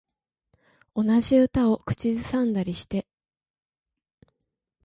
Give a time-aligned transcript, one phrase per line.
[0.95, 3.05] 同じ歌を口ずさんでたりして